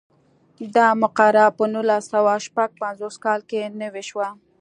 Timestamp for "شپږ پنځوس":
2.45-3.15